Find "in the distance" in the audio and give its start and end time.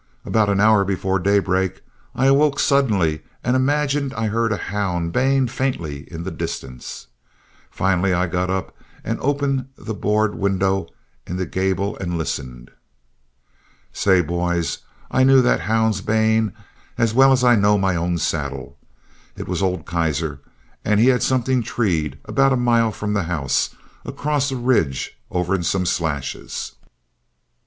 6.11-7.05